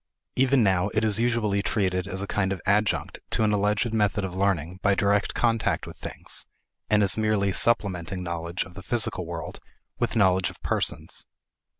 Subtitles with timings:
[0.35, 4.23] Even now it is usually treated as a kind of adjunct to an alleged method
[4.23, 6.47] of learning by direct contact with things,
[6.89, 9.59] and as merely supplementing knowledge of the physical world
[9.99, 11.23] with knowledge of persons.